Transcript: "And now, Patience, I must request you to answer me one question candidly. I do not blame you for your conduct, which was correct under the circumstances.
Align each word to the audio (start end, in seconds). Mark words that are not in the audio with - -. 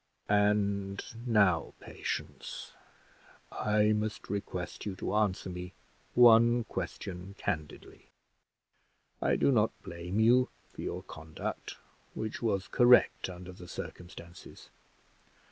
"And 0.29 1.03
now, 1.27 1.75
Patience, 1.79 2.71
I 3.51 3.91
must 3.93 4.31
request 4.31 4.83
you 4.83 4.95
to 4.95 5.13
answer 5.13 5.47
me 5.47 5.73
one 6.15 6.63
question 6.63 7.35
candidly. 7.37 8.07
I 9.21 9.35
do 9.35 9.51
not 9.51 9.69
blame 9.83 10.19
you 10.19 10.49
for 10.73 10.81
your 10.81 11.03
conduct, 11.03 11.77
which 12.15 12.41
was 12.41 12.67
correct 12.67 13.29
under 13.29 13.51
the 13.51 13.67
circumstances. 13.67 14.71